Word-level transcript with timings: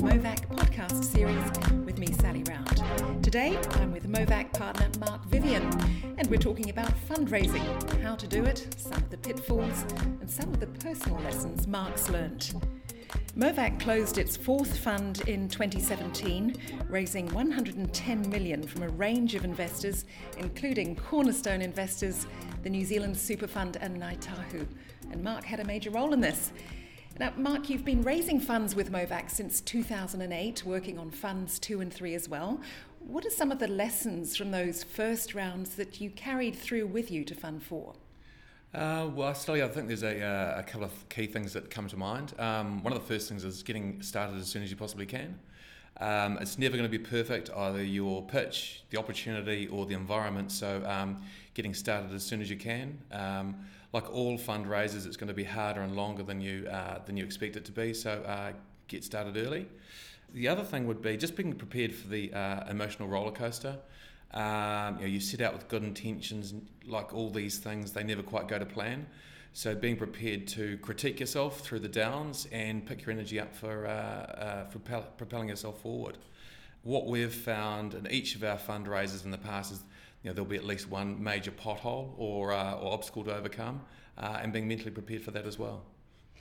the 0.00 0.06
Movac 0.06 0.46
podcast 0.56 1.04
series 1.04 1.84
with 1.84 1.98
me, 1.98 2.06
Sally 2.12 2.42
Round. 2.44 3.22
Today, 3.22 3.58
I'm 3.72 3.92
with 3.92 4.08
Movac 4.10 4.50
partner 4.54 4.88
Mark 4.98 5.26
Vivian, 5.26 5.62
and 6.16 6.26
we're 6.28 6.38
talking 6.38 6.70
about 6.70 6.90
fundraising, 7.06 8.00
how 8.00 8.14
to 8.14 8.26
do 8.26 8.44
it, 8.46 8.74
some 8.78 8.94
of 8.96 9.10
the 9.10 9.18
pitfalls, 9.18 9.84
and 10.20 10.30
some 10.30 10.48
of 10.54 10.58
the 10.58 10.68
personal 10.68 11.20
lessons 11.20 11.66
Mark's 11.66 12.08
learnt. 12.08 12.54
Movac 13.36 13.78
closed 13.78 14.16
its 14.16 14.38
fourth 14.38 14.78
fund 14.78 15.20
in 15.28 15.50
2017, 15.50 16.56
raising 16.88 17.28
110 17.34 18.30
million 18.30 18.66
from 18.66 18.84
a 18.84 18.88
range 18.88 19.34
of 19.34 19.44
investors, 19.44 20.06
including 20.38 20.96
cornerstone 20.96 21.60
investors, 21.60 22.26
the 22.62 22.70
New 22.70 22.86
Zealand 22.86 23.18
Super 23.18 23.46
Fund 23.46 23.76
and 23.82 24.00
Ngāi 24.00 24.18
Tahu. 24.18 24.66
And 25.10 25.22
Mark 25.22 25.44
had 25.44 25.60
a 25.60 25.64
major 25.64 25.90
role 25.90 26.14
in 26.14 26.20
this. 26.20 26.52
Now, 27.18 27.32
Mark, 27.36 27.68
you've 27.68 27.84
been 27.84 28.02
raising 28.02 28.40
funds 28.40 28.74
with 28.74 28.90
Movac 28.90 29.30
since 29.30 29.60
2008, 29.60 30.64
working 30.64 30.98
on 30.98 31.10
funds 31.10 31.58
two 31.58 31.80
and 31.80 31.92
three 31.92 32.14
as 32.14 32.28
well. 32.28 32.60
What 33.00 33.26
are 33.26 33.30
some 33.30 33.50
of 33.50 33.58
the 33.58 33.66
lessons 33.66 34.36
from 34.36 34.52
those 34.52 34.84
first 34.84 35.34
rounds 35.34 35.74
that 35.74 36.00
you 36.00 36.10
carried 36.10 36.54
through 36.54 36.86
with 36.86 37.10
you 37.10 37.24
to 37.24 37.34
Fund 37.34 37.62
Four? 37.62 37.94
Uh, 38.72 39.10
well, 39.12 39.34
Sally, 39.34 39.62
I 39.62 39.68
think 39.68 39.88
there's 39.88 40.04
a, 40.04 40.22
uh, 40.22 40.60
a, 40.60 40.62
couple 40.62 40.84
of 40.84 41.08
key 41.08 41.26
things 41.26 41.52
that 41.52 41.70
come 41.70 41.88
to 41.88 41.96
mind. 41.96 42.32
Um, 42.38 42.82
one 42.84 42.92
of 42.92 43.00
the 43.00 43.06
first 43.06 43.28
things 43.28 43.44
is 43.44 43.64
getting 43.64 44.00
started 44.00 44.36
as 44.36 44.46
soon 44.46 44.62
as 44.62 44.70
you 44.70 44.76
possibly 44.76 45.06
can. 45.06 45.38
Um, 46.00 46.38
it's 46.40 46.56
never 46.56 46.76
going 46.76 46.88
to 46.90 46.98
be 46.98 47.04
perfect, 47.04 47.50
either 47.54 47.82
your 47.82 48.22
pitch, 48.22 48.84
the 48.90 48.98
opportunity, 48.98 49.66
or 49.66 49.84
the 49.86 49.94
environment. 49.94 50.52
So, 50.52 50.82
um, 50.86 51.20
getting 51.54 51.74
started 51.74 52.14
as 52.14 52.22
soon 52.22 52.40
as 52.40 52.48
you 52.48 52.56
can. 52.56 52.98
Like 53.92 54.12
all 54.12 54.38
fundraisers, 54.38 55.06
it's 55.06 55.16
going 55.16 55.28
to 55.28 55.34
be 55.34 55.44
harder 55.44 55.80
and 55.80 55.96
longer 55.96 56.22
than 56.22 56.40
you 56.40 56.68
uh, 56.68 57.00
than 57.04 57.16
you 57.16 57.24
expect 57.24 57.56
it 57.56 57.64
to 57.64 57.72
be. 57.72 57.92
So 57.92 58.22
uh, 58.22 58.52
get 58.88 59.04
started 59.04 59.36
early. 59.36 59.66
The 60.32 60.46
other 60.46 60.62
thing 60.62 60.86
would 60.86 61.02
be 61.02 61.16
just 61.16 61.34
being 61.34 61.52
prepared 61.54 61.92
for 61.92 62.08
the 62.08 62.32
uh, 62.32 62.70
emotional 62.70 63.08
roller 63.08 63.32
coaster. 63.32 63.76
Um, 64.32 64.96
you, 64.96 65.00
know, 65.00 65.06
you 65.06 65.20
set 65.20 65.40
out 65.40 65.52
with 65.52 65.66
good 65.66 65.82
intentions, 65.82 66.54
like 66.86 67.12
all 67.12 67.30
these 67.30 67.58
things, 67.58 67.92
they 67.92 68.04
never 68.04 68.22
quite 68.22 68.46
go 68.46 68.58
to 68.58 68.66
plan. 68.66 69.06
So 69.52 69.74
being 69.74 69.96
prepared 69.96 70.46
to 70.48 70.78
critique 70.78 71.18
yourself 71.18 71.60
through 71.60 71.80
the 71.80 71.88
downs 71.88 72.46
and 72.52 72.86
pick 72.86 73.04
your 73.04 73.12
energy 73.12 73.40
up 73.40 73.54
for, 73.54 73.86
uh, 73.86 73.90
uh, 73.90 74.64
for 74.66 74.78
propelling 74.78 75.48
yourself 75.48 75.80
forward. 75.80 76.18
What 76.82 77.06
we've 77.06 77.34
found 77.34 77.94
in 77.94 78.10
each 78.10 78.34
of 78.34 78.42
our 78.42 78.56
fundraisers 78.56 79.24
in 79.24 79.30
the 79.30 79.38
past 79.38 79.72
is 79.72 79.84
you 80.22 80.30
know, 80.30 80.34
there'll 80.34 80.48
be 80.48 80.56
at 80.56 80.64
least 80.64 80.88
one 80.88 81.22
major 81.22 81.50
pothole 81.50 82.12
or, 82.16 82.52
uh, 82.52 82.74
or 82.74 82.92
obstacle 82.92 83.24
to 83.24 83.34
overcome, 83.34 83.80
uh, 84.18 84.38
and 84.42 84.52
being 84.52 84.68
mentally 84.68 84.90
prepared 84.90 85.22
for 85.22 85.30
that 85.30 85.46
as 85.46 85.58
well. 85.58 85.82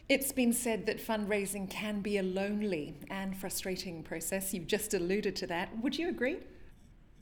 It's 0.10 0.32
been 0.32 0.54
said 0.54 0.86
that 0.88 0.98
fundraising 0.98 1.70
can 1.70 2.02
be 2.02 2.18
a 2.18 2.24
lonely 2.24 2.96
and 3.10 3.38
frustrating 3.38 4.04
process. 4.04 4.54
You've 4.54 4.68
just 4.68 4.94
alluded 4.94 5.36
to 5.38 5.48
that. 5.48 5.70
Would 5.82 5.98
you 5.98 6.10
agree? 6.10 6.38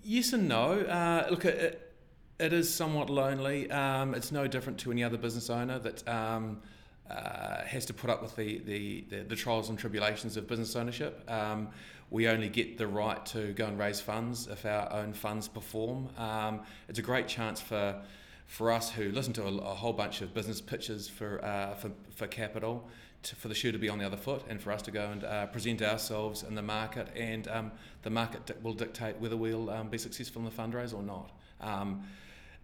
Yes 0.03 0.31
and 0.33 0.47
no. 0.47 0.81
Uh, 0.81 1.27
look, 1.29 1.43
it, 1.45 1.93
it 2.39 2.53
is 2.53 2.73
somewhat 2.73 3.09
lonely. 3.09 3.69
Um, 3.69 4.15
it's 4.15 4.31
no 4.31 4.47
different 4.47 4.79
to 4.79 4.91
any 4.91 5.03
other 5.03 5.17
business 5.17 5.49
owner 5.49 5.79
that 5.79 6.07
um, 6.07 6.61
uh, 7.09 7.63
has 7.65 7.85
to 7.87 7.93
put 7.93 8.09
up 8.09 8.21
with 8.21 8.35
the, 8.35 8.59
the, 8.59 9.05
the, 9.09 9.23
the, 9.23 9.35
trials 9.35 9.69
and 9.69 9.77
tribulations 9.77 10.37
of 10.37 10.47
business 10.47 10.75
ownership. 10.75 11.29
Um, 11.29 11.69
we 12.09 12.27
only 12.27 12.49
get 12.49 12.77
the 12.77 12.87
right 12.87 13.25
to 13.27 13.53
go 13.53 13.65
and 13.65 13.77
raise 13.77 13.99
funds 13.99 14.47
if 14.47 14.65
our 14.65 14.91
own 14.93 15.13
funds 15.13 15.47
perform. 15.47 16.09
Um, 16.17 16.61
it's 16.87 16.99
a 16.99 17.03
great 17.03 17.27
chance 17.27 17.61
for 17.61 18.01
for 18.45 18.71
us 18.71 18.89
who 18.89 19.11
listen 19.11 19.33
to 19.33 19.43
a, 19.43 19.53
a 19.57 19.75
whole 19.75 19.91
bunch 19.91 20.21
of 20.21 20.33
business 20.33 20.61
pitches 20.61 21.09
for 21.09 21.43
uh, 21.43 21.75
for, 21.75 21.91
for 22.15 22.27
capital. 22.27 22.87
To, 23.23 23.35
for 23.35 23.47
the 23.47 23.55
shoe 23.55 23.71
to 23.71 23.79
be 23.79 23.89
on 23.89 23.97
the 23.97 24.05
other 24.05 24.15
foot 24.15 24.43
and 24.47 24.61
for 24.61 24.71
us 24.71 24.83
to 24.83 24.91
go 24.91 25.09
and 25.09 25.23
uh, 25.23 25.47
present 25.47 25.81
ourselves 25.81 26.43
in 26.43 26.53
the 26.53 26.61
market 26.61 27.07
and 27.15 27.47
um, 27.47 27.71
the 28.03 28.11
market 28.11 28.45
di- 28.45 28.53
will 28.61 28.75
dictate 28.75 29.17
whether 29.19 29.35
we'll 29.35 29.71
um, 29.71 29.89
be 29.89 29.97
successful 29.97 30.39
in 30.39 30.45
the 30.45 30.51
fundraise 30.51 30.93
or 30.93 31.01
not. 31.01 31.31
Um, 31.59 32.03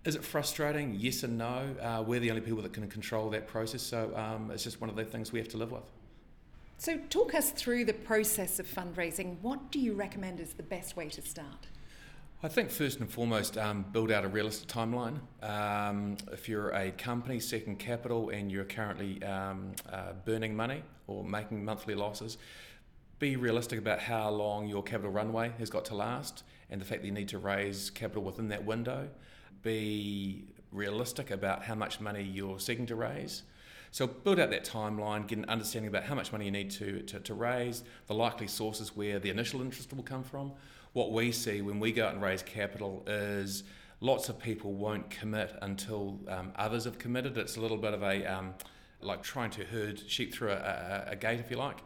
is 0.05 0.15
it 0.15 0.23
frustrating? 0.23 0.95
Yes 0.95 1.23
and 1.23 1.37
no. 1.37 1.75
Uh, 1.81 2.03
we're 2.05 2.19
the 2.19 2.29
only 2.29 2.41
people 2.41 2.61
that 2.61 2.71
can 2.71 2.87
control 2.87 3.31
that 3.31 3.47
process, 3.47 3.81
so 3.81 4.15
um, 4.15 4.51
it's 4.51 4.63
just 4.63 4.79
one 4.79 4.91
of 4.91 4.95
the 4.95 5.03
things 5.05 5.31
we 5.31 5.39
have 5.39 5.47
to 5.49 5.57
live 5.57 5.71
with. 5.71 5.89
So, 6.77 6.97
talk 7.09 7.33
us 7.33 7.51
through 7.51 7.85
the 7.85 7.93
process 7.93 8.59
of 8.59 8.67
fundraising. 8.67 9.37
What 9.41 9.71
do 9.71 9.79
you 9.79 9.93
recommend 9.93 10.39
is 10.39 10.53
the 10.53 10.63
best 10.63 10.97
way 10.97 11.07
to 11.09 11.21
start? 11.21 11.67
I 12.45 12.49
think 12.49 12.71
first 12.71 12.99
and 12.99 13.09
foremost, 13.09 13.57
um, 13.57 13.85
build 13.93 14.11
out 14.11 14.25
a 14.25 14.27
realistic 14.27 14.67
timeline. 14.67 15.19
Um, 15.41 16.17
if 16.33 16.49
you're 16.49 16.71
a 16.71 16.91
company 16.91 17.39
seeking 17.39 17.77
capital 17.77 18.31
and 18.31 18.51
you're 18.51 18.65
currently 18.65 19.23
um, 19.23 19.71
uh, 19.89 20.11
burning 20.25 20.53
money 20.53 20.83
or 21.07 21.23
making 21.23 21.63
monthly 21.63 21.95
losses, 21.95 22.37
be 23.17 23.37
realistic 23.37 23.79
about 23.79 23.99
how 23.99 24.29
long 24.29 24.67
your 24.67 24.83
capital 24.83 25.09
runway 25.09 25.53
has 25.57 25.69
got 25.69 25.85
to 25.85 25.95
last 25.95 26.43
and 26.69 26.81
the 26.81 26.85
fact 26.85 27.01
that 27.01 27.07
you 27.07 27.13
need 27.13 27.29
to 27.29 27.37
raise 27.37 27.89
capital 27.89 28.23
within 28.23 28.49
that 28.49 28.65
window. 28.65 29.07
Be 29.61 30.43
realistic 30.73 31.31
about 31.31 31.63
how 31.63 31.75
much 31.75 32.01
money 32.01 32.23
you're 32.23 32.59
seeking 32.59 32.87
to 32.87 32.95
raise. 32.95 33.43
So 33.93 34.07
build 34.07 34.39
out 34.39 34.49
that 34.49 34.65
timeline, 34.65 35.27
get 35.27 35.37
an 35.37 35.45
understanding 35.45 35.87
about 35.87 36.05
how 36.05 36.15
much 36.15 36.31
money 36.31 36.45
you 36.45 36.51
need 36.51 36.71
to, 36.71 37.01
to, 37.01 37.19
to 37.19 37.33
raise, 37.35 37.83
the 38.07 38.15
likely 38.15 38.47
sources 38.47 38.95
where 38.95 39.19
the 39.19 39.29
initial 39.29 39.61
interest 39.61 39.93
will 39.93 40.01
come 40.01 40.23
from. 40.23 40.51
What 40.93 41.11
we 41.11 41.31
see 41.31 41.61
when 41.61 41.79
we 41.79 41.91
go 41.91 42.07
out 42.07 42.13
and 42.15 42.21
raise 42.23 42.41
capital 42.41 43.03
is 43.05 43.63
lots 44.01 44.29
of 44.29 44.39
people 44.39 44.73
won't 44.73 45.11
commit 45.11 45.55
until 45.61 46.19
um, 46.27 46.53
others 46.55 46.85
have 46.85 46.97
committed. 46.97 47.37
It's 47.37 47.55
a 47.55 47.61
little 47.61 47.77
bit 47.77 47.93
of 47.93 48.01
a 48.01 48.25
um, 48.25 48.55
like 48.99 49.21
trying 49.21 49.51
to 49.51 49.63
herd 49.63 50.01
sheep 50.09 50.33
through 50.33 50.53
a, 50.53 50.55
a, 51.09 51.11
a 51.11 51.15
gate, 51.15 51.39
if 51.39 51.51
you 51.51 51.57
like. 51.57 51.77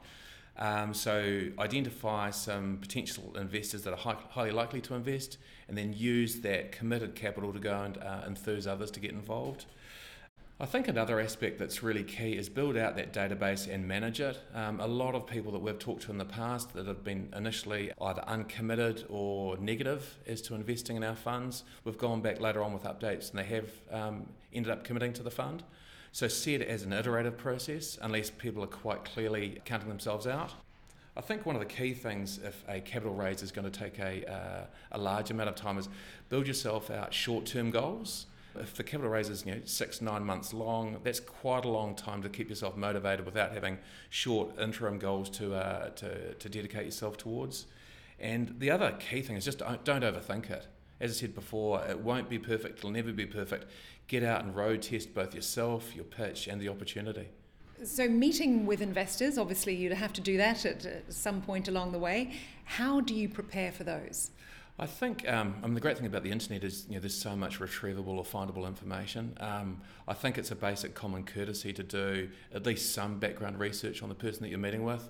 Um, 0.57 0.93
so 0.93 1.49
identify 1.59 2.29
some 2.29 2.77
potential 2.77 3.35
investors 3.37 3.83
that 3.83 3.91
are 3.91 3.97
high, 3.97 4.15
highly 4.29 4.51
likely 4.51 4.79
to 4.79 4.95
invest, 4.95 5.39
and 5.67 5.77
then 5.77 5.91
use 5.91 6.39
that 6.39 6.71
committed 6.71 7.15
capital 7.15 7.51
to 7.51 7.59
go 7.59 7.81
and 7.81 7.97
uh, 7.97 8.21
enthuse 8.25 8.65
others 8.65 8.91
to 8.91 9.01
get 9.01 9.11
involved. 9.11 9.65
I 10.59 10.65
think 10.65 10.87
another 10.87 11.19
aspect 11.19 11.59
that's 11.59 11.83
really 11.83 12.03
key 12.03 12.31
is 12.31 12.49
build 12.49 12.77
out 12.77 12.95
that 12.95 13.13
database 13.13 13.71
and 13.71 13.87
manage 13.87 14.19
it. 14.19 14.39
Um, 14.55 14.79
a 14.79 14.87
lot 14.87 15.13
of 15.13 15.27
people 15.27 15.51
that 15.51 15.59
we've 15.59 15.77
talked 15.77 16.01
to 16.03 16.11
in 16.11 16.17
the 16.17 16.25
past 16.25 16.73
that 16.73 16.87
have 16.87 17.03
been 17.03 17.31
initially 17.35 17.91
either 18.01 18.23
uncommitted 18.25 19.05
or 19.07 19.55
negative 19.57 20.17
as 20.25 20.41
to 20.43 20.55
investing 20.55 20.97
in 20.97 21.03
our 21.03 21.15
funds, 21.15 21.63
we've 21.83 21.99
gone 21.99 22.21
back 22.21 22.41
later 22.41 22.63
on 22.63 22.73
with 22.73 22.85
updates 22.85 23.29
and 23.29 23.37
they 23.37 23.43
have 23.43 23.69
um, 23.91 24.25
ended 24.51 24.71
up 24.71 24.83
committing 24.83 25.13
to 25.13 25.21
the 25.21 25.29
fund. 25.29 25.61
So 26.11 26.27
see 26.27 26.55
it 26.55 26.63
as 26.63 26.81
an 26.81 26.91
iterative 26.91 27.37
process 27.37 27.99
unless 28.01 28.31
people 28.31 28.63
are 28.63 28.67
quite 28.67 29.05
clearly 29.05 29.61
counting 29.63 29.89
themselves 29.89 30.25
out. 30.25 30.55
I 31.15 31.21
think 31.21 31.45
one 31.45 31.55
of 31.55 31.59
the 31.59 31.67
key 31.67 31.93
things 31.93 32.39
if 32.43 32.63
a 32.67 32.81
capital 32.81 33.13
raise 33.13 33.43
is 33.43 33.51
going 33.51 33.69
to 33.69 33.79
take 33.79 33.99
a, 33.99 34.25
uh, 34.25 34.65
a 34.93 34.97
large 34.97 35.29
amount 35.29 35.49
of 35.49 35.55
time 35.55 35.77
is 35.77 35.87
build 36.29 36.47
yourself 36.47 36.89
out 36.89 37.13
short 37.13 37.45
term 37.45 37.69
goals 37.69 38.25
if 38.59 38.75
the 38.75 38.83
capital 38.83 39.11
raise 39.11 39.29
is 39.29 39.45
you 39.45 39.55
know 39.55 39.61
six 39.65 40.01
nine 40.01 40.23
months 40.23 40.53
long, 40.53 40.99
that's 41.03 41.19
quite 41.19 41.65
a 41.65 41.69
long 41.69 41.95
time 41.95 42.21
to 42.23 42.29
keep 42.29 42.49
yourself 42.49 42.75
motivated 42.75 43.25
without 43.25 43.51
having 43.51 43.77
short 44.09 44.59
interim 44.59 44.99
goals 44.99 45.29
to 45.31 45.55
uh, 45.55 45.89
to, 45.89 46.33
to 46.33 46.49
dedicate 46.49 46.85
yourself 46.85 47.17
towards. 47.17 47.65
And 48.19 48.55
the 48.59 48.71
other 48.71 48.91
key 48.99 49.21
thing 49.21 49.35
is 49.35 49.45
just 49.45 49.59
don't, 49.59 49.83
don't 49.83 50.03
overthink 50.03 50.49
it. 50.49 50.67
As 50.99 51.11
I 51.11 51.13
said 51.13 51.35
before, 51.35 51.83
it 51.85 51.99
won't 51.99 52.29
be 52.29 52.39
perfect. 52.39 52.79
It'll 52.79 52.89
never 52.89 53.11
be 53.11 53.27
perfect. 53.27 53.67
Get 54.07 54.23
out 54.23 54.43
and 54.43 54.55
road 54.55 54.81
test 54.81 55.13
both 55.13 55.35
yourself, 55.35 55.95
your 55.95 56.05
pitch, 56.05 56.47
and 56.47 56.59
the 56.59 56.69
opportunity. 56.69 57.27
So, 57.83 58.07
meeting 58.07 58.65
with 58.65 58.81
investors, 58.81 59.37
obviously, 59.37 59.75
you'd 59.75 59.93
have 59.93 60.13
to 60.13 60.21
do 60.21 60.37
that 60.37 60.65
at 60.65 61.13
some 61.13 61.43
point 61.43 61.67
along 61.67 61.91
the 61.91 61.99
way. 61.99 62.33
How 62.63 63.01
do 63.01 63.13
you 63.13 63.29
prepare 63.29 63.71
for 63.71 63.83
those? 63.83 64.31
I 64.79 64.85
think 64.85 65.27
um, 65.27 65.55
I 65.63 65.65
mean 65.65 65.73
the 65.73 65.81
great 65.81 65.97
thing 65.97 66.05
about 66.05 66.21
the 66.21 66.31
internet 66.31 66.63
is 66.63 66.85
you 66.87 66.95
know 66.95 66.99
there's 66.99 67.15
so 67.15 67.35
much 67.35 67.59
retrievable 67.59 68.09
or 68.09 68.23
findable 68.23 68.67
information. 68.67 69.35
Um, 69.39 69.81
I 70.07 70.13
think 70.13 70.37
it's 70.37 70.51
a 70.51 70.55
basic 70.55 70.93
common 70.93 71.23
courtesy 71.23 71.73
to 71.73 71.83
do 71.83 72.29
at 72.53 72.65
least 72.65 72.93
some 72.93 73.17
background 73.17 73.59
research 73.59 74.03
on 74.03 74.09
the 74.09 74.15
person 74.15 74.43
that 74.43 74.49
you're 74.49 74.59
meeting 74.59 74.83
with, 74.83 75.09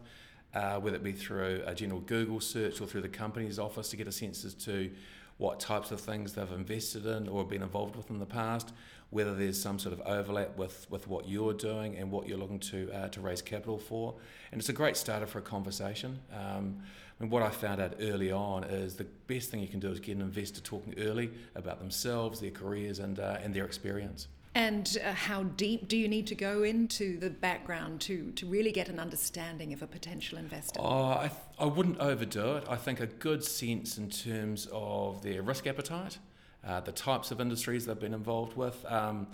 uh, 0.53 0.80
whether 0.80 0.95
it 0.95 1.03
be 1.03 1.12
through 1.12 1.63
a 1.65 1.75
general 1.75 2.00
Google 2.00 2.39
search 2.39 2.80
or 2.80 2.88
through 2.88 3.01
the 3.01 3.09
Companies 3.09 3.59
Office 3.59 3.89
to 3.89 3.97
get 3.97 4.07
a 4.07 4.12
sense 4.12 4.45
as 4.45 4.53
to 4.53 4.89
what 5.38 5.60
types 5.60 5.92
of 5.92 6.00
things 6.00 6.34
they've 6.34 6.51
invested 6.51 7.06
in 7.06 7.28
or 7.28 7.44
been 7.45 7.62
involved 7.62 7.95
with 7.95 8.10
in 8.10 8.19
the 8.19 8.25
past, 8.25 8.74
whether 9.10 9.36
there's 9.36 9.62
some 9.62 9.80
sort 9.80 9.94
of 9.94 10.01
overlap 10.01 10.57
with, 10.57 10.88
with 10.89 11.07
what 11.07 11.30
you're 11.30 11.54
doing 11.54 11.95
and 11.95 12.12
what 12.12 12.28
you're 12.28 12.38
looking 12.38 12.60
to 12.60 12.92
uh, 12.92 13.07
to 13.10 13.22
raise 13.22 13.42
capital 13.42 13.78
for. 13.78 14.16
And 14.51 14.60
it's 14.60 14.69
a 14.69 14.74
great 14.74 14.98
starter 14.98 15.28
for 15.28 15.39
a 15.39 15.44
conversation. 15.44 16.19
Um, 16.34 16.78
what 17.19 17.42
I 17.42 17.50
found 17.50 17.81
out 17.81 17.95
early 18.00 18.31
on 18.31 18.63
is 18.63 18.95
the 18.95 19.06
best 19.25 19.50
thing 19.50 19.60
you 19.60 19.68
can 19.68 19.80
do 19.80 19.89
is 19.89 20.00
get 20.00 20.16
an 20.16 20.22
investor 20.22 20.62
talking 20.62 20.94
early 21.00 21.31
about 21.56 21.80
themselves, 21.80 22.39
their 22.39 22.51
careers, 22.51 23.00
and, 23.00 23.19
uh, 23.19 23.38
and 23.42 23.54
their 23.54 23.66
experience. 23.66 24.28
And 24.57 24.98
uh, 25.06 25.12
how 25.13 25.44
deep 25.44 25.88
do 25.88 25.95
you 25.95 26.07
need 26.07 26.25
to 26.27 26.36
go 26.36 26.63
into 26.63 27.19
the 27.19 27.30
background 27.30 28.01
to, 28.01 28.31
to 28.31 28.48
really 28.48 28.71
get 28.71 28.89
an 28.89 29.00
understanding 29.00 29.71
of 29.71 29.83
a 29.83 29.88
potential 29.88 30.39
investor? 30.39 30.80
Oh, 30.81 31.09
I, 31.09 31.30
I 31.59 31.65
wouldn't 31.65 32.00
overdo 32.00 32.56
it. 32.56 32.63
I 32.68 32.75
think 32.75 33.00
a 33.00 33.06
good 33.06 33.44
sense 33.44 34.00
in 34.00 34.09
terms 34.09 34.68
of 34.71 35.21
their 35.21 35.44
risk 35.44 35.68
appetite, 35.68 36.18
uh, 36.65 36.80
the 36.80 36.92
types 36.92 37.30
of 37.30 37.39
industries 37.39 37.86
they've 37.86 38.00
been 38.00 38.15
involved 38.15 38.57
with, 38.57 38.83
um, 38.88 39.27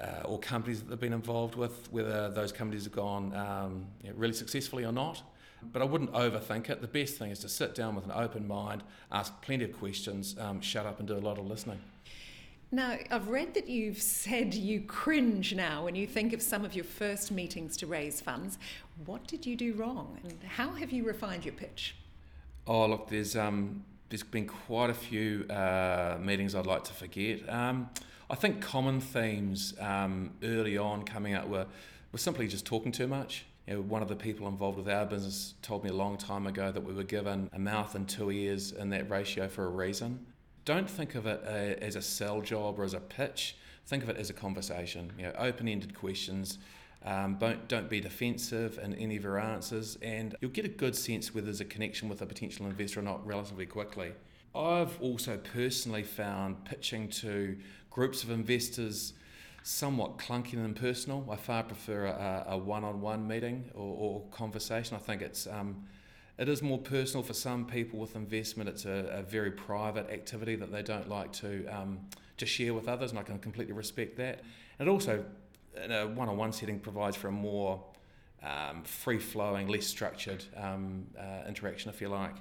uh, 0.00 0.24
or 0.24 0.40
companies 0.40 0.80
that 0.80 0.90
they've 0.90 0.98
been 0.98 1.12
involved 1.12 1.54
with, 1.54 1.86
whether 1.92 2.28
those 2.28 2.50
companies 2.50 2.82
have 2.82 2.92
gone 2.92 3.32
um, 3.36 3.86
really 4.16 4.34
successfully 4.34 4.84
or 4.84 4.90
not. 4.90 5.22
But 5.62 5.80
I 5.80 5.84
wouldn't 5.84 6.12
overthink 6.12 6.70
it. 6.70 6.80
The 6.80 6.88
best 6.88 7.18
thing 7.18 7.30
is 7.30 7.38
to 7.40 7.48
sit 7.48 7.76
down 7.76 7.94
with 7.94 8.04
an 8.04 8.12
open 8.12 8.48
mind, 8.48 8.82
ask 9.12 9.40
plenty 9.42 9.62
of 9.66 9.78
questions, 9.78 10.34
um, 10.40 10.60
shut 10.60 10.86
up 10.86 10.98
and 10.98 11.06
do 11.06 11.14
a 11.14 11.18
lot 11.18 11.38
of 11.38 11.46
listening. 11.46 11.78
Now, 12.72 12.96
I've 13.10 13.28
read 13.28 13.54
that 13.54 13.68
you've 13.68 14.00
said 14.00 14.54
you 14.54 14.80
cringe 14.82 15.54
now 15.54 15.84
when 15.84 15.96
you 15.96 16.06
think 16.06 16.32
of 16.32 16.40
some 16.40 16.64
of 16.64 16.74
your 16.74 16.84
first 16.84 17.32
meetings 17.32 17.76
to 17.78 17.86
raise 17.86 18.20
funds. 18.20 18.58
What 19.06 19.26
did 19.26 19.44
you 19.44 19.56
do 19.56 19.72
wrong, 19.72 20.18
and 20.22 20.38
how 20.44 20.70
have 20.74 20.92
you 20.92 21.04
refined 21.04 21.44
your 21.44 21.54
pitch? 21.54 21.96
Oh, 22.68 22.86
look, 22.86 23.08
there's 23.08 23.34
um, 23.34 23.84
there's 24.08 24.22
been 24.22 24.46
quite 24.46 24.88
a 24.88 24.94
few 24.94 25.46
uh, 25.50 26.18
meetings 26.20 26.54
I'd 26.54 26.66
like 26.66 26.84
to 26.84 26.92
forget. 26.92 27.48
Um, 27.48 27.90
I 28.28 28.36
think 28.36 28.60
common 28.60 29.00
themes 29.00 29.74
um, 29.80 30.30
early 30.44 30.78
on 30.78 31.02
coming 31.02 31.34
out 31.34 31.48
were, 31.48 31.66
were 32.12 32.18
simply 32.18 32.46
just 32.46 32.64
talking 32.64 32.92
too 32.92 33.08
much. 33.08 33.46
You 33.66 33.74
know, 33.74 33.80
one 33.80 34.00
of 34.02 34.08
the 34.08 34.14
people 34.14 34.46
involved 34.46 34.78
with 34.78 34.88
our 34.88 35.06
business 35.06 35.54
told 35.62 35.82
me 35.82 35.90
a 35.90 35.94
long 35.94 36.16
time 36.16 36.46
ago 36.46 36.70
that 36.70 36.84
we 36.84 36.92
were 36.92 37.02
given 37.02 37.50
a 37.52 37.58
mouth 37.58 37.96
and 37.96 38.08
two 38.08 38.30
ears 38.30 38.70
in 38.70 38.90
that 38.90 39.10
ratio 39.10 39.48
for 39.48 39.64
a 39.64 39.68
reason. 39.68 40.24
Don't 40.64 40.88
think 40.88 41.14
of 41.14 41.26
it 41.26 41.42
uh, 41.44 41.84
as 41.84 41.96
a 41.96 42.02
sell 42.02 42.40
job 42.40 42.78
or 42.78 42.84
as 42.84 42.94
a 42.94 43.00
pitch. 43.00 43.56
Think 43.86 44.02
of 44.02 44.08
it 44.08 44.16
as 44.16 44.30
a 44.30 44.34
conversation. 44.34 45.12
You 45.18 45.24
know, 45.24 45.32
open-ended 45.38 45.94
questions. 45.94 46.58
Um, 47.04 47.36
don't, 47.40 47.66
don't 47.66 47.88
be 47.88 48.00
defensive 48.00 48.78
in 48.78 48.94
any 48.94 49.16
of 49.16 49.24
your 49.24 49.38
answers, 49.38 49.96
and 50.02 50.36
you'll 50.40 50.50
get 50.50 50.66
a 50.66 50.68
good 50.68 50.94
sense 50.94 51.34
whether 51.34 51.46
there's 51.46 51.62
a 51.62 51.64
connection 51.64 52.08
with 52.10 52.20
a 52.20 52.26
potential 52.26 52.66
investor 52.66 53.00
or 53.00 53.02
not 53.02 53.26
relatively 53.26 53.64
quickly. 53.64 54.12
I've 54.54 55.00
also 55.00 55.38
personally 55.38 56.02
found 56.02 56.64
pitching 56.64 57.08
to 57.08 57.56
groups 57.88 58.22
of 58.22 58.30
investors 58.30 59.14
somewhat 59.62 60.18
clunky 60.18 60.54
and 60.54 60.64
impersonal. 60.64 61.26
I 61.30 61.36
far 61.36 61.62
prefer 61.62 62.06
a, 62.06 62.44
a 62.48 62.58
one-on-one 62.58 63.26
meeting 63.26 63.70
or, 63.74 63.96
or, 63.96 64.22
conversation. 64.30 64.96
I 64.96 64.98
think 64.98 65.22
it's 65.22 65.46
um, 65.46 65.84
it 66.40 66.48
is 66.48 66.62
more 66.62 66.78
personal 66.78 67.22
for 67.22 67.34
some 67.34 67.66
people 67.66 67.98
with 67.98 68.16
investment. 68.16 68.70
It's 68.70 68.86
a, 68.86 69.18
a 69.18 69.22
very 69.22 69.50
private 69.50 70.08
activity 70.10 70.56
that 70.56 70.72
they 70.72 70.82
don't 70.82 71.08
like 71.08 71.32
to 71.34 71.66
um, 71.66 72.00
to 72.38 72.46
share 72.46 72.72
with 72.72 72.88
others, 72.88 73.10
and 73.10 73.20
I 73.20 73.22
can 73.22 73.38
completely 73.38 73.74
respect 73.74 74.16
that. 74.16 74.40
It 74.78 74.88
also 74.88 75.22
in 75.84 75.92
a 75.92 76.06
one-on-one 76.06 76.52
setting 76.52 76.80
provides 76.80 77.14
for 77.14 77.28
a 77.28 77.32
more 77.32 77.84
um, 78.42 78.82
free-flowing, 78.84 79.68
less 79.68 79.86
structured 79.86 80.42
um, 80.56 81.06
uh, 81.18 81.46
interaction, 81.46 81.90
if 81.90 82.00
you 82.00 82.08
like. 82.08 82.36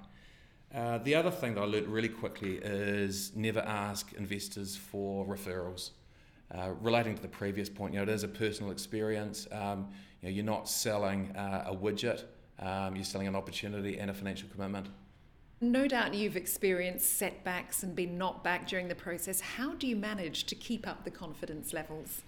Uh, 0.74 1.00
the 1.00 1.14
other 1.16 1.30
thing 1.30 1.54
that 1.56 1.62
I 1.62 1.66
learned 1.66 1.88
really 1.88 2.10
quickly 2.10 2.56
is 2.56 3.36
never 3.36 3.60
ask 3.60 4.14
investors 4.14 4.78
for 4.78 5.26
referrals. 5.26 5.92
Uh, 6.56 6.72
relating 6.82 7.16
to 7.16 7.22
the 7.22 7.28
previous 7.28 7.70
point, 7.70 7.94
you 7.94 8.00
know, 8.00 8.04
it 8.04 8.10
is 8.10 8.24
a 8.24 8.28
personal 8.28 8.72
experience. 8.72 9.48
Um, 9.52 9.90
you 10.22 10.30
know, 10.30 10.36
you're 10.36 10.46
not 10.46 10.70
selling 10.70 11.36
uh, 11.36 11.66
a 11.68 11.76
widget, 11.76 12.24
um, 12.60 12.96
you're 12.96 13.06
selling 13.06 13.28
an 13.28 13.36
opportunity 13.36 14.00
and 14.00 14.10
a 14.10 14.14
financial 14.14 14.48
commitment. 14.50 14.88
No 15.62 15.88
doubt 15.88 16.14
you've 16.14 16.38
experienced 16.38 17.18
setbacks 17.18 17.84
and 17.84 17.94
been 17.96 18.18
knocked 18.18 18.44
back 18.44 18.68
during 18.68 18.88
the 18.88 18.96
process. 18.96 19.42
How 19.42 19.74
do 19.74 19.88
you 19.88 19.96
manage 19.96 20.46
to 20.46 20.56
keep 20.56 20.88
up 20.88 21.04
the 21.04 21.12
confidence 21.12 21.74
levels? 21.74 22.22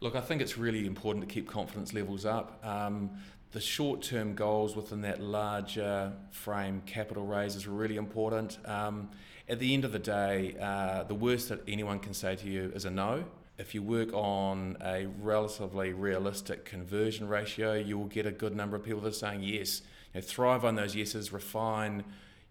Look, 0.00 0.14
I 0.14 0.20
think 0.20 0.42
it's 0.42 0.58
really 0.58 0.86
important 0.86 1.26
to 1.26 1.32
keep 1.32 1.48
confidence 1.48 1.94
levels 1.94 2.26
up. 2.26 2.62
Um, 2.64 3.10
the 3.52 3.60
short 3.60 4.02
term 4.02 4.34
goals 4.34 4.76
within 4.76 5.00
that 5.02 5.22
larger 5.22 6.12
frame 6.30 6.82
capital 6.84 7.24
raise 7.24 7.56
is 7.56 7.66
really 7.66 7.96
important. 7.96 8.58
Um, 8.66 9.08
at 9.48 9.58
the 9.58 9.72
end 9.72 9.86
of 9.86 9.92
the 9.92 9.98
day, 9.98 10.54
uh, 10.60 11.04
the 11.04 11.14
worst 11.14 11.48
that 11.48 11.62
anyone 11.66 11.98
can 11.98 12.12
say 12.12 12.36
to 12.36 12.46
you 12.46 12.70
is 12.74 12.84
a 12.84 12.90
no. 12.90 13.24
If 13.58 13.74
you 13.74 13.82
work 13.82 14.12
on 14.12 14.76
a 14.80 15.06
relatively 15.20 15.92
realistic 15.92 16.64
conversion 16.64 17.28
ratio, 17.28 17.74
you 17.74 17.98
will 17.98 18.06
get 18.06 18.24
a 18.24 18.30
good 18.30 18.54
number 18.54 18.76
of 18.76 18.84
people 18.84 19.00
that 19.00 19.08
are 19.08 19.12
saying 19.12 19.42
yes. 19.42 19.82
You 20.14 20.20
know, 20.20 20.26
thrive 20.26 20.64
on 20.64 20.76
those 20.76 20.94
yeses, 20.94 21.32
refine 21.32 22.04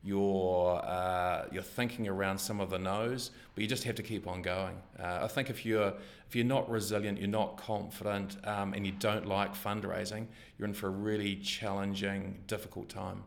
your 0.04 0.84
uh, 0.86 1.46
your 1.52 1.64
thinking 1.64 2.08
around 2.08 2.38
some 2.38 2.60
of 2.60 2.70
the 2.70 2.78
no's, 2.78 3.32
but 3.56 3.62
you 3.62 3.68
just 3.68 3.84
have 3.84 3.96
to 3.96 4.04
keep 4.04 4.28
on 4.28 4.42
going. 4.42 4.76
Uh, 5.00 5.20
I 5.24 5.28
think 5.28 5.50
if 5.50 5.66
you're 5.66 5.94
if 6.28 6.36
you're 6.36 6.46
not 6.46 6.70
resilient, 6.70 7.20
you're 7.20 7.30
not 7.30 7.58
confident, 7.58 8.38
um, 8.46 8.74
and 8.74 8.86
you 8.86 8.92
don't 8.92 9.26
like 9.26 9.54
fundraising, 9.56 10.28
you're 10.58 10.68
in 10.68 10.74
for 10.74 10.88
a 10.88 10.92
really 10.92 11.38
challenging, 11.38 12.44
difficult 12.48 12.90
time. 12.90 13.24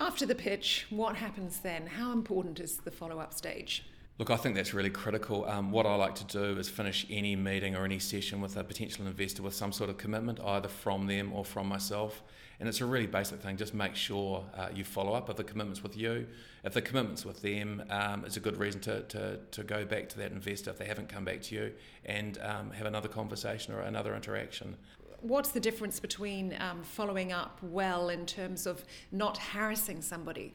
After 0.00 0.26
the 0.26 0.34
pitch, 0.34 0.86
what 0.90 1.16
happens 1.16 1.60
then? 1.60 1.86
How 1.86 2.12
important 2.12 2.58
is 2.58 2.78
the 2.78 2.90
follow 2.90 3.20
up 3.20 3.32
stage? 3.32 3.84
Look, 4.16 4.30
I 4.30 4.36
think 4.36 4.54
that's 4.54 4.72
really 4.72 4.90
critical. 4.90 5.44
Um, 5.46 5.72
what 5.72 5.86
I 5.86 5.96
like 5.96 6.14
to 6.14 6.24
do 6.24 6.56
is 6.56 6.68
finish 6.68 7.04
any 7.10 7.34
meeting 7.34 7.74
or 7.74 7.84
any 7.84 7.98
session 7.98 8.40
with 8.40 8.56
a 8.56 8.62
potential 8.62 9.04
investor 9.08 9.42
with 9.42 9.54
some 9.54 9.72
sort 9.72 9.90
of 9.90 9.96
commitment, 9.96 10.38
either 10.38 10.68
from 10.68 11.08
them 11.08 11.32
or 11.32 11.44
from 11.44 11.66
myself. 11.66 12.22
And 12.60 12.68
it's 12.68 12.80
a 12.80 12.86
really 12.86 13.08
basic 13.08 13.40
thing. 13.40 13.56
Just 13.56 13.74
make 13.74 13.96
sure 13.96 14.44
uh, 14.56 14.68
you 14.72 14.84
follow 14.84 15.14
up. 15.14 15.28
If 15.30 15.36
the 15.36 15.42
commitment's 15.42 15.82
with 15.82 15.96
you, 15.96 16.28
if 16.62 16.74
the 16.74 16.80
commitment's 16.80 17.24
with 17.24 17.42
them, 17.42 17.82
um, 17.90 18.24
it's 18.24 18.36
a 18.36 18.40
good 18.40 18.56
reason 18.56 18.80
to, 18.82 19.02
to, 19.02 19.40
to 19.50 19.64
go 19.64 19.84
back 19.84 20.08
to 20.10 20.18
that 20.18 20.30
investor 20.30 20.70
if 20.70 20.78
they 20.78 20.86
haven't 20.86 21.08
come 21.08 21.24
back 21.24 21.42
to 21.42 21.54
you 21.56 21.72
and 22.04 22.38
um, 22.40 22.70
have 22.70 22.86
another 22.86 23.08
conversation 23.08 23.74
or 23.74 23.80
another 23.80 24.14
interaction. 24.14 24.76
What's 25.22 25.50
the 25.50 25.58
difference 25.58 25.98
between 25.98 26.56
um, 26.60 26.84
following 26.84 27.32
up 27.32 27.58
well 27.62 28.10
in 28.10 28.26
terms 28.26 28.64
of 28.64 28.84
not 29.10 29.38
harassing 29.38 30.02
somebody? 30.02 30.54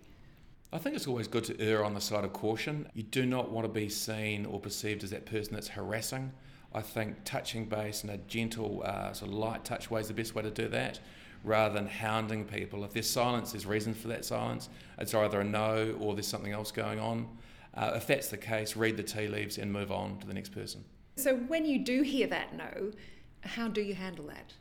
I 0.71 0.77
think 0.77 0.95
it's 0.95 1.07
always 1.07 1.27
good 1.27 1.45
to 1.45 1.59
err 1.59 1.83
on 1.83 1.95
the 1.95 2.01
side 2.01 2.23
of 2.23 2.31
caution. 2.31 2.87
You 2.93 3.01
do 3.01 3.25
not 3.25 3.49
want 3.49 3.65
to 3.65 3.73
be 3.73 3.89
seen 3.89 4.45
or 4.45 4.59
perceived 4.59 5.03
as 5.03 5.09
that 5.09 5.25
person 5.25 5.55
that's 5.55 5.67
harassing. 5.67 6.31
I 6.75 6.81
think 6.81 7.15
touching 7.25 7.65
base 7.65 8.03
in 8.03 8.11
a 8.11 8.17
gentle, 8.17 8.83
uh, 8.85 9.11
sort 9.13 9.31
of 9.31 9.37
light 9.37 9.65
touch 9.65 9.89
way 9.89 10.01
is 10.01 10.07
the 10.09 10.13
best 10.13 10.35
way 10.35 10.43
to 10.43 10.51
do 10.51 10.67
that, 10.67 10.99
rather 11.43 11.73
than 11.73 11.87
hounding 11.87 12.45
people. 12.45 12.83
If 12.83 12.93
there's 12.93 13.09
silence, 13.09 13.53
there's 13.53 13.65
reason 13.65 13.95
for 13.95 14.09
that 14.09 14.23
silence. 14.25 14.69
It's 14.99 15.15
either 15.15 15.41
a 15.41 15.43
no 15.43 15.97
or 15.99 16.13
there's 16.13 16.27
something 16.27 16.51
else 16.51 16.71
going 16.71 16.99
on. 16.99 17.27
Uh, 17.73 17.93
if 17.95 18.05
that's 18.05 18.27
the 18.27 18.37
case, 18.37 18.75
read 18.75 18.95
the 18.95 19.03
tea 19.03 19.27
leaves 19.27 19.57
and 19.57 19.73
move 19.73 19.91
on 19.91 20.19
to 20.19 20.27
the 20.27 20.33
next 20.35 20.49
person. 20.49 20.83
So 21.15 21.35
when 21.35 21.65
you 21.65 21.79
do 21.79 22.03
hear 22.03 22.27
that 22.27 22.53
no, 22.53 22.91
how 23.41 23.67
do 23.67 23.81
you 23.81 23.95
handle 23.95 24.27
that? 24.27 24.53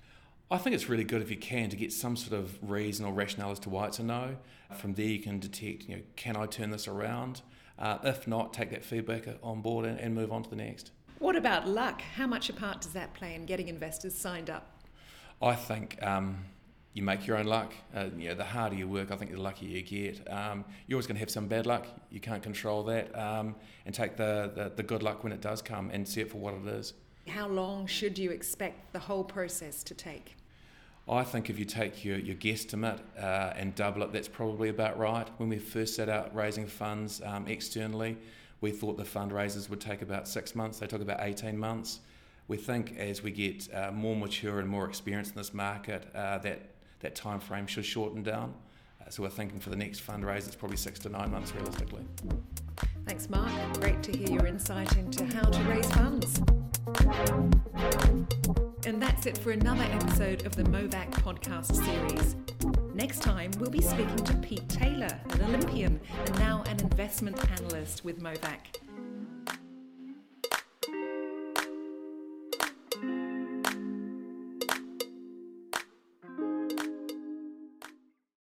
I 0.50 0.56
think 0.56 0.75
it's 0.75 0.89
really 0.89 1.05
good 1.05 1.21
if 1.21 1.31
you 1.31 1.37
can 1.37 1.69
to 1.69 1.77
get 1.77 1.93
some 1.93 2.17
sort 2.17 2.41
of 2.41 2.56
reason 2.62 3.05
or 3.05 3.12
rationale 3.12 3.50
as 3.50 3.59
to 3.61 3.69
why 3.69 3.87
it's 3.87 3.99
a 3.99 4.03
no. 4.03 4.37
From 4.79 4.95
there, 4.95 5.05
you 5.05 5.19
can 5.19 5.39
detect, 5.39 5.85
you 5.85 5.97
know, 5.97 6.03
can 6.17 6.37
I 6.37 6.47
turn 6.47 6.71
this 6.71 6.89
around? 6.89 7.43
Uh, 7.79 7.99
if 8.05 8.27
not, 8.27 8.55
take 8.55 8.71
that 8.71 8.83
feedback 8.83 9.29
on 9.43 9.61
board 9.61 9.85
and, 9.85 10.00
and, 10.00 10.14
move 10.14 10.33
on 10.33 10.43
to 10.43 10.50
the 10.50 10.57
next. 10.57 10.90
What 11.19 11.37
about 11.37 11.69
luck? 11.69 12.00
How 12.00 12.26
much 12.26 12.49
a 12.49 12.55
part 12.55 12.81
does 12.81 12.93
that 12.93 13.12
play 13.12 13.35
in 13.35 13.45
getting 13.45 13.69
investors 13.69 14.14
signed 14.14 14.49
up? 14.49 14.67
I 15.40 15.55
think 15.55 16.02
um, 16.02 16.45
you 16.95 17.02
make 17.02 17.26
your 17.26 17.37
own 17.37 17.47
luck. 17.47 17.75
Uh, 17.95 18.07
you 18.17 18.31
know, 18.31 18.35
the 18.35 18.45
harder 18.45 18.75
you 18.75 18.88
work, 18.88 19.11
I 19.11 19.17
think 19.17 19.31
the 19.31 19.40
luckier 19.40 19.69
you 19.69 19.83
get. 19.83 20.33
Um, 20.33 20.64
you're 20.87 20.97
always 20.97 21.07
going 21.07 21.17
to 21.17 21.21
have 21.21 21.31
some 21.31 21.47
bad 21.47 21.67
luck. 21.67 21.87
You 22.11 22.21
can't 22.21 22.43
control 22.43 22.83
that. 22.85 23.17
Um, 23.17 23.55
and 23.85 23.95
take 23.95 24.17
the, 24.17 24.50
the, 24.55 24.73
the 24.75 24.83
good 24.83 25.02
luck 25.02 25.23
when 25.23 25.33
it 25.33 25.43
does 25.43 25.61
come 25.61 25.90
and 25.90 26.09
see 26.09 26.23
it 26.23 26.31
for 26.31 26.38
what 26.38 26.55
it 26.55 26.67
is. 26.67 26.95
How 27.28 27.47
long 27.47 27.87
should 27.87 28.19
you 28.19 28.31
expect 28.31 28.93
the 28.95 28.99
whole 28.99 29.23
process 29.23 29.85
to 29.85 29.95
take? 29.95 30.38
I 31.11 31.25
think 31.25 31.49
if 31.49 31.59
you 31.59 31.65
take 31.65 32.05
your, 32.05 32.19
your 32.19 32.37
guesstimate 32.37 33.00
uh, 33.19 33.53
and 33.57 33.75
double 33.75 34.03
it, 34.03 34.12
that's 34.12 34.29
probably 34.29 34.69
about 34.69 34.99
right. 34.99 35.27
When 35.38 35.49
we 35.49 35.59
first 35.59 35.95
set 35.95 36.09
out 36.09 36.35
raising 36.35 36.67
funds 36.67 37.23
um, 37.25 37.47
externally, 37.47 38.19
we 38.61 38.71
thought 38.71 38.97
the 38.97 39.05
fundraisers 39.05 39.71
would 39.71 39.81
take 39.81 40.03
about 40.03 40.29
six 40.29 40.55
months. 40.55 40.79
They 40.79 40.87
took 40.87 41.00
about 41.00 41.21
18 41.21 41.57
months. 41.57 42.00
We 42.47 42.57
think 42.57 42.97
as 42.99 43.23
we 43.23 43.31
get 43.31 43.73
uh, 43.75 43.91
more 43.93 44.17
mature 44.17 44.59
and 44.61 44.69
more 44.69 44.87
experienced 44.87 45.33
in 45.33 45.38
this 45.38 45.55
market, 45.55 46.09
uh, 46.15 46.38
that, 46.38 46.61
that 47.00 47.15
time 47.15 47.41
frame 47.41 47.67
should 47.67 47.87
shorten 47.87 48.23
down. 48.23 48.55
Uh, 49.00 49.11
so 49.11 49.23
we're 49.23 49.29
thinking 49.29 49.61
for 49.61 49.71
the 49.71 49.77
next 49.77 50.07
fundraise, 50.07 50.47
it's 50.47 50.57
probably 50.57 50.77
six 50.77 50.99
to 51.00 51.09
nine 51.09 51.31
months 51.31 51.55
realistically. 51.55 52.05
Thanks, 53.07 53.31
Mark. 53.31 53.50
Great 53.81 54.03
to 54.03 54.17
hear 54.17 54.29
your 54.29 54.47
insight 54.47 54.97
into 54.97 55.25
how 55.27 55.49
to 55.49 55.62
raise 55.65 55.91
funds. 55.93 56.43
And 58.87 59.02
that's 59.02 59.26
it 59.26 59.37
for 59.37 59.50
another 59.50 59.82
episode 59.82 60.47
of 60.47 60.54
the 60.56 60.62
Movac 60.62 61.11
podcast 61.11 61.75
series. 61.75 62.37
Next 62.94 63.23
time, 63.23 63.50
we'll 63.58 63.70
be 63.70 63.82
speaking 63.82 64.16
to 64.16 64.35
Pete 64.37 64.68
Taylor, 64.68 65.20
an 65.30 65.42
Olympian 65.42 66.00
and 66.26 66.38
now 66.38 66.62
an 66.66 66.80
investment 66.80 67.38
analyst 67.50 68.04
with 68.04 68.20
Movac. 68.23 68.88